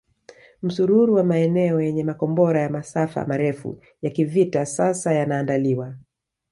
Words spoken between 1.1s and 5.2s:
wa maeneo yenye makombora ya masafa marefu ya kivita sasa